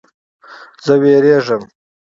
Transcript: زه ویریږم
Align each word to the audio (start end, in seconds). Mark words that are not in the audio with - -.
زه 0.85 0.93
ویریږم 1.01 1.63